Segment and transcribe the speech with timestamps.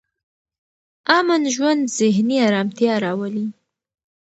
[1.17, 3.47] امن ژوند ذهني ارامتیا راولي.